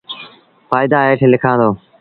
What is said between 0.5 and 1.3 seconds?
ڦآئيدآ هيٺ